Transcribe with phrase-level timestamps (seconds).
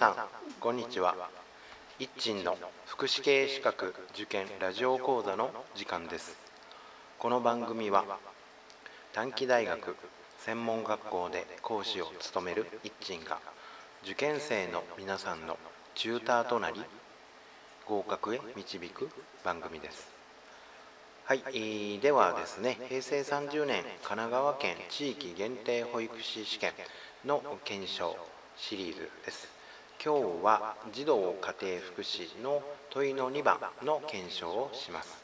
[0.00, 0.14] さん
[0.60, 1.14] こんにちは。
[1.98, 6.38] 一鎮の福祉系資格受験ラジオ講座の時間です。
[7.18, 8.06] この番組は
[9.12, 9.94] 短期大学
[10.38, 13.40] 専門学校で講師を務める一鎮が
[14.02, 15.58] 受験生の皆さんの
[15.94, 16.80] チューターとなり
[17.84, 19.10] 合格へ導く
[19.44, 20.08] 番組です。
[21.26, 26.72] はい、えー、ではですね平成30年神奈川県地域限定保育士試験
[27.26, 28.16] の検証
[28.56, 29.59] シリーズです。
[30.02, 35.22] 今日は児童家庭福祉の問いの2番の検証をします。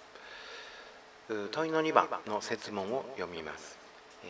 [1.50, 3.78] 問いの2番の設問を読みます、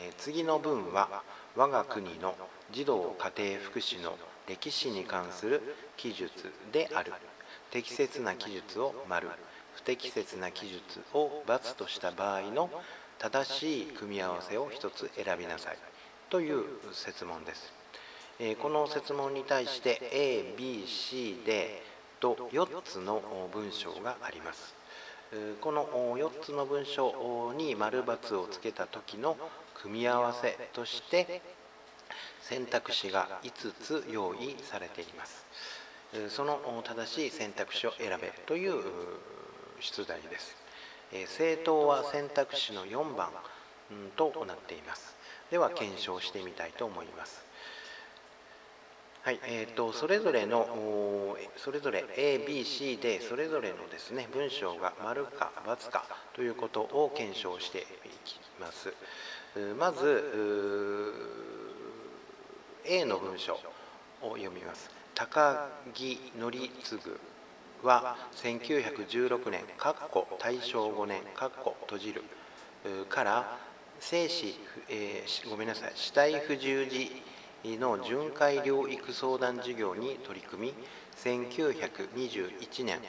[0.01, 1.25] えー、次の文は
[1.57, 2.37] 我が国の
[2.71, 5.63] 児童家庭福祉の歴史に関する
[5.97, 6.31] 記述
[6.71, 7.13] である。
[7.73, 9.29] 適切な記述を丸。
[9.75, 12.71] 不適切な記述を×とした場合の
[13.19, 15.79] 正しい組み合わせを1つ選びなさい。
[16.31, 16.63] という
[16.93, 17.86] 設問です。
[18.39, 19.99] えこの設問に対して
[20.59, 21.83] ABC で
[22.21, 24.75] と4つの文章があります。
[25.61, 29.37] この4つの文章に丸×をつけた時の
[29.75, 31.43] 組み合わせとして
[32.43, 35.47] 選択肢が5つ用意されています。
[36.29, 38.83] その正しい選択肢を選べという
[39.81, 40.57] 出題です。
[41.27, 43.31] 正答は選択肢の4番
[44.17, 45.17] となっています。
[45.51, 47.45] では検証してみたいと思います。
[49.27, 57.83] はいえーと、それぞれのそれぞれ ABC でそれぞれのですね文章が丸か×かということを検証してい
[58.25, 58.95] きます。
[59.81, 61.13] まず
[62.85, 63.55] A の文章
[64.23, 64.93] を読みます。
[65.17, 66.53] 高木則
[66.85, 67.01] 次
[67.83, 69.65] は1916年
[70.39, 72.23] 大正5年閉じる。
[73.09, 73.59] から
[73.99, 74.55] 生死、
[74.89, 77.11] えー、ごめんなさい死体不自由児
[77.79, 80.75] の巡回療育相談事業に取り組み
[81.17, 83.01] 1921年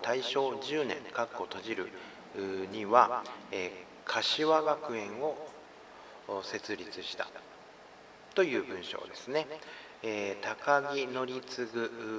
[0.00, 1.88] 大正10年閉じる
[2.72, 5.36] には、えー、柏学園を
[6.42, 7.28] 設立した
[8.34, 9.46] という文章ですね。
[10.02, 11.68] えー、高木則次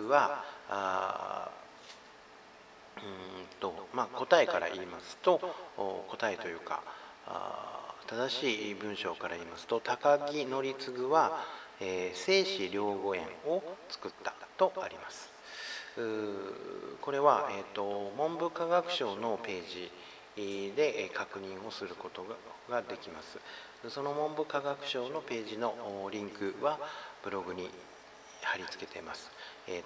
[0.08, 1.50] はあ
[2.98, 5.42] うんと、まあ、答えから言いますと
[6.08, 6.82] 答えというか
[8.08, 11.44] 正しい文章から言いますと高木則次は、
[11.80, 15.30] えー、精子療護園を作ったとあります。
[17.02, 19.92] これは、えーと、文部科学省のページ
[20.76, 22.26] で確認をすること
[22.70, 23.38] ができます。
[23.90, 25.76] その文部科学省のページの
[26.12, 26.80] リンクは
[27.24, 27.70] ブログに
[28.42, 29.30] 貼り付けています。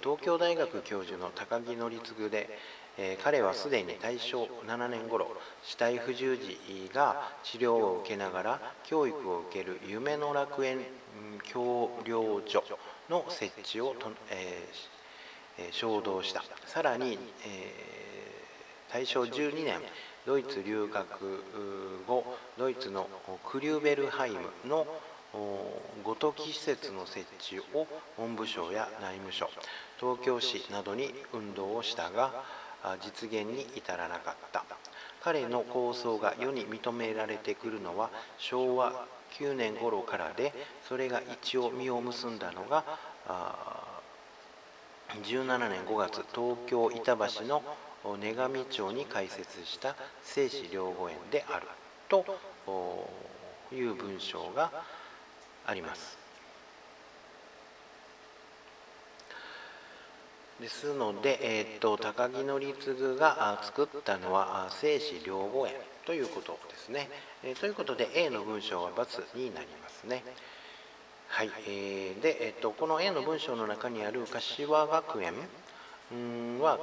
[0.02, 2.48] 東京大学教授の高木則次で
[3.22, 5.28] 彼はすでに大正7年頃
[5.62, 10.78] 死体不自由児が治療を受けながら教育を受ける夢の楽園
[11.44, 12.62] 教療所
[13.08, 16.42] の設置をと、えー、衝動した。
[16.66, 19.80] さらに、えー、大正12年
[20.26, 21.42] ドイツ留学
[22.06, 22.24] 後
[22.58, 23.08] ドイツの
[23.46, 24.86] クリューベルハイムの
[26.04, 27.86] ごとき施設の設置を
[28.16, 29.48] 文部省や内務省
[29.98, 32.44] 東京市などに運動をしたが
[33.00, 34.64] 実現に至らなかった。
[35.22, 39.06] 彼の構想が世に認められてくるのは昭和
[39.38, 40.52] 9年頃からで
[40.88, 42.84] それが一応実を結んだのが
[45.24, 47.62] 17年5月東京板橋の
[48.20, 51.66] 根上町に開設した精子療護園である
[52.08, 52.24] と
[53.72, 54.70] いう文章が
[55.66, 56.18] あります。
[60.60, 65.74] ですので、えーと、高木則次が作ったのは精子療護園。
[66.08, 67.10] ということですね、
[67.44, 70.24] え、ということで A の文章は×になりますね。
[71.28, 75.34] はい、えー、で、えーと、この A の文章の中にある柏学園。
[76.60, 76.78] は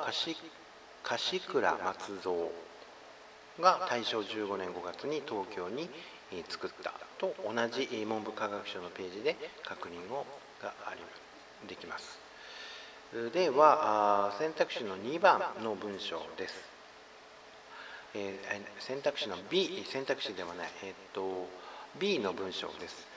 [1.04, 2.36] 柏倉松蔵
[3.60, 5.90] が大正15年5月に東京に
[6.48, 10.28] 作ったと同じ文部科学省のページで確認を
[10.62, 12.20] がありできます。
[13.34, 16.75] では選択肢の2番の文章です、
[18.16, 21.50] えー、選択肢の B 選択肢ではない、えー、っと
[22.00, 23.08] B の文章です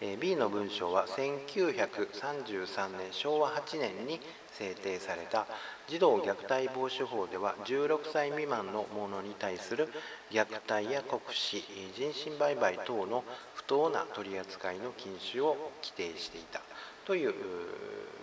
[0.00, 4.20] え B の文章は1933年昭和8年に
[4.52, 5.46] 制定された
[5.88, 9.88] 児童虐待防止法では16歳未満の者に対する
[10.30, 11.64] 虐待や酷使
[11.94, 13.24] 人身売買等の
[13.54, 16.60] 不当な取り扱いの禁止を規定していた
[17.06, 17.32] という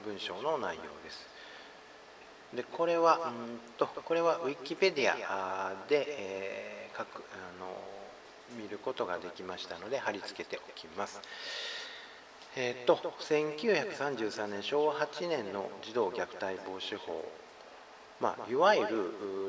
[0.05, 1.32] 文章の内容です。
[2.55, 7.75] でこれはうんとこれはウィキペディアで、えー、書くあの
[8.61, 11.21] 見ることができましたので貼り付けておきます。
[12.55, 17.25] えー、っと1933年昭和8年の児童虐待防止法
[18.23, 18.87] まあ、いわゆる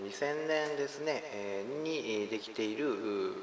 [0.04, 3.34] 2000年ですね、えー、にできている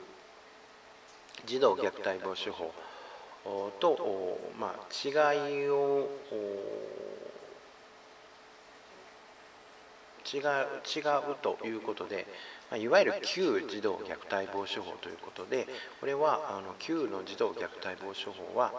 [1.45, 2.73] 児童虐待防止法
[3.79, 6.09] と、まあ、違いを
[10.33, 10.41] 違う
[10.85, 10.99] 違
[11.31, 12.25] うということで、
[12.69, 15.67] ま、いわゆる旧児童虐待防止法ということで
[15.99, 18.71] これはあの旧の児童虐待防止法は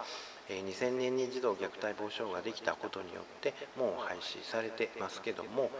[0.48, 5.70] 2000年に児童虐待防止法ができたことによってもう廃止されてますけども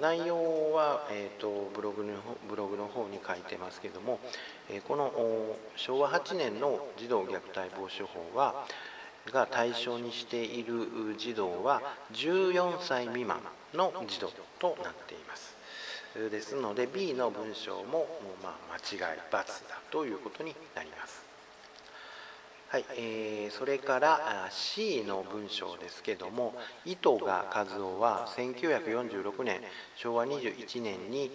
[0.00, 2.12] 内容は、えーと、ブログの
[2.48, 4.20] ブログの方に書いてますけども、
[4.68, 5.10] えこの
[5.74, 8.64] 昭和8年の児童虐待防止法は
[9.32, 11.82] が対象にしている児童は
[12.12, 13.40] 14歳未満
[13.74, 15.56] の児童となっています。
[16.30, 18.08] ですので B の文章も、
[18.42, 19.44] まあ、間違い×だ
[19.90, 21.29] ということになります。
[22.70, 29.60] はい、えー、それから C の文章ですけども糸賀和夫は1946年
[29.96, 31.32] 昭和21年に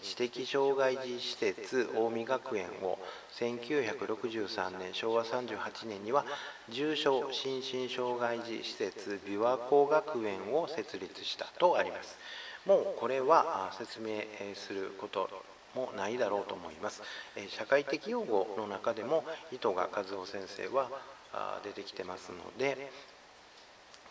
[0.00, 2.98] 知的障害児施設近江学園を
[3.38, 6.24] 1963年昭和38年には
[6.70, 12.16] 重症心身障害児施設琵琶湖学園を設立したとあります。
[12.64, 14.22] もうこれは説明
[14.54, 15.28] すること
[15.74, 17.02] もないだろうと思います。
[17.48, 20.90] 社会的用語の中でも糸賀和夫先生は
[21.62, 22.90] 出てきてますので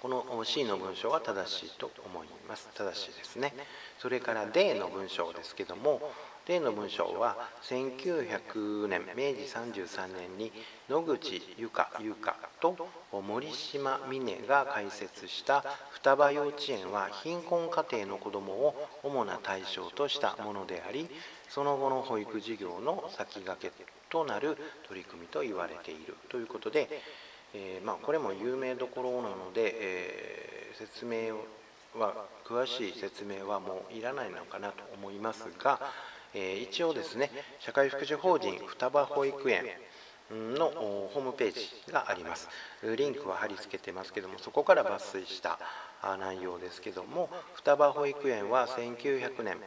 [0.01, 3.54] この C の文章は正しいと思います正しいですね
[4.00, 6.01] それから D の文章ですけども
[6.47, 10.53] D の文章は1900年明治33年に
[10.89, 21.09] 野口由香由香と森島美音が開設した双葉幼稚園は貧困家庭の子どもを主な対象としたものであり
[21.49, 24.55] その後の保育事業の先駆けとなる
[24.88, 26.88] 取り組みと言われているということで、
[27.55, 31.35] えー、まあ、これも有名どころなので、えー、説明
[31.99, 32.13] は
[32.45, 35.81] 詳しい説明はもういらないのかなと思いますが、
[36.33, 39.65] え、一応ですね社会福祉法人双葉保育園
[40.29, 42.50] のホームページがあります。
[42.97, 45.57] リンクは貼り付けてますけどもそこから抜粋した
[46.19, 49.57] 内容ですけども双葉保育園は1900年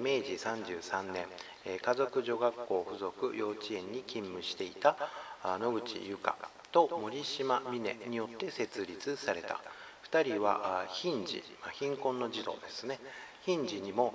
[0.00, 1.26] 明治33年
[1.80, 4.96] 家族女学校附属幼稚園に勤務していた
[5.44, 6.36] 野口由香
[6.72, 9.60] と森島美音によって設立された。
[10.10, 11.42] 2人は貧児
[11.72, 13.00] 貧困の児童ですね。
[13.46, 14.12] 貧児にも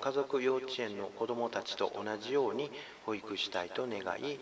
[0.00, 2.70] 家族幼稚園の子どもたちと同じように
[3.06, 4.38] 保育したいと願い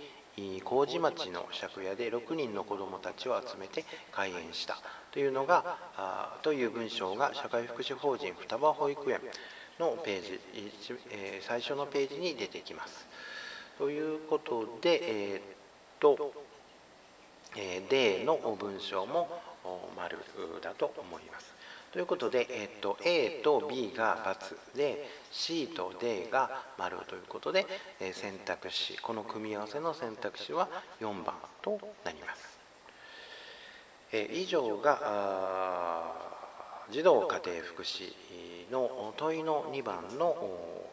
[0.64, 4.78] 麹町の借家で6人の子どもたちを集めて開園した
[5.12, 9.20] というのがという文章が社会福祉法人双葉保育園
[9.78, 10.40] のページ、
[11.10, 13.06] え最初のページに出てきます。
[13.78, 15.00] ということで、
[15.32, 15.42] えー、っ
[15.98, 16.32] と、
[17.56, 19.40] え D の文章も
[19.96, 20.18] 丸
[20.62, 21.59] だと思います。
[21.92, 24.36] ということで、えっと、A と B が
[24.74, 27.66] ×で C と D が丸ということで、
[27.98, 30.68] え選択肢この組み合わせの選択肢は
[31.00, 32.60] 4番となります。
[34.12, 36.12] え以上が
[36.92, 38.12] 児童家庭福祉
[38.70, 40.36] の問いの2番の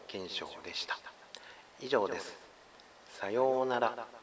[0.08, 0.98] 検証でした。
[1.80, 2.36] 以上です。
[3.20, 4.17] さようなら。